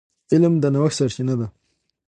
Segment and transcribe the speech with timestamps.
[0.31, 1.47] علم د نوښت سرچینه ده.